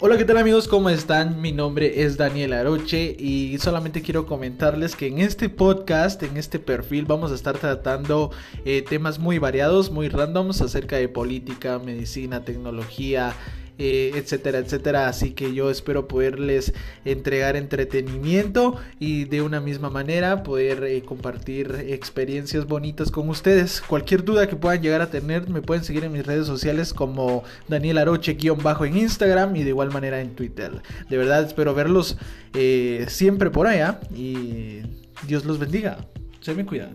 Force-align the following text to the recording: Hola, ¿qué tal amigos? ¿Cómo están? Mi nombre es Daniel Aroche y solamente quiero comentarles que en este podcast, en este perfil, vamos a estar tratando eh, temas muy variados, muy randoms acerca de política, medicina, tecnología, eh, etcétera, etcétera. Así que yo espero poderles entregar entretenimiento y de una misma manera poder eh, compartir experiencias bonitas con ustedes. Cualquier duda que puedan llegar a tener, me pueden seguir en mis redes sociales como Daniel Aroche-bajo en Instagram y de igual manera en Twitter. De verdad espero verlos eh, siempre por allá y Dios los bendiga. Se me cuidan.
Hola, 0.00 0.16
¿qué 0.16 0.24
tal 0.24 0.36
amigos? 0.36 0.68
¿Cómo 0.68 0.90
están? 0.90 1.40
Mi 1.40 1.50
nombre 1.50 2.04
es 2.04 2.16
Daniel 2.16 2.52
Aroche 2.52 3.16
y 3.18 3.58
solamente 3.58 4.00
quiero 4.00 4.26
comentarles 4.26 4.94
que 4.94 5.08
en 5.08 5.18
este 5.18 5.48
podcast, 5.48 6.22
en 6.22 6.36
este 6.36 6.60
perfil, 6.60 7.04
vamos 7.04 7.32
a 7.32 7.34
estar 7.34 7.58
tratando 7.58 8.30
eh, 8.64 8.82
temas 8.88 9.18
muy 9.18 9.40
variados, 9.40 9.90
muy 9.90 10.08
randoms 10.08 10.60
acerca 10.60 10.94
de 10.94 11.08
política, 11.08 11.80
medicina, 11.80 12.44
tecnología, 12.44 13.34
eh, 13.78 14.12
etcétera, 14.14 14.58
etcétera. 14.58 15.08
Así 15.08 15.32
que 15.32 15.54
yo 15.54 15.70
espero 15.70 16.08
poderles 16.08 16.72
entregar 17.04 17.56
entretenimiento 17.56 18.76
y 18.98 19.24
de 19.24 19.42
una 19.42 19.60
misma 19.60 19.90
manera 19.90 20.42
poder 20.42 20.84
eh, 20.84 21.02
compartir 21.02 21.86
experiencias 21.88 22.66
bonitas 22.66 23.10
con 23.10 23.28
ustedes. 23.28 23.80
Cualquier 23.80 24.24
duda 24.24 24.48
que 24.48 24.56
puedan 24.56 24.82
llegar 24.82 25.00
a 25.00 25.10
tener, 25.10 25.48
me 25.48 25.62
pueden 25.62 25.84
seguir 25.84 26.04
en 26.04 26.12
mis 26.12 26.26
redes 26.26 26.46
sociales 26.46 26.92
como 26.92 27.44
Daniel 27.68 27.98
Aroche-bajo 27.98 28.84
en 28.84 28.96
Instagram 28.96 29.56
y 29.56 29.62
de 29.62 29.70
igual 29.70 29.90
manera 29.90 30.20
en 30.20 30.34
Twitter. 30.34 30.72
De 31.08 31.16
verdad 31.16 31.44
espero 31.44 31.74
verlos 31.74 32.18
eh, 32.54 33.06
siempre 33.08 33.50
por 33.50 33.66
allá 33.66 34.00
y 34.14 34.80
Dios 35.26 35.44
los 35.44 35.58
bendiga. 35.58 35.98
Se 36.40 36.54
me 36.54 36.64
cuidan. 36.64 36.94